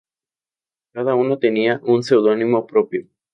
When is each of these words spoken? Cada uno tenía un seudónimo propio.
Cada 0.93 1.13
uno 1.13 1.37
tenía 1.37 1.79
un 1.83 2.01
seudónimo 2.01 2.65
propio. 2.65 3.07